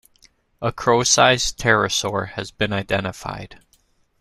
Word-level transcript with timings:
A 0.63 0.71
crow-sized 0.71 1.59
pterosaur 1.59 2.29
has 2.29 2.49
been 2.49 2.73
identified. 2.73 3.61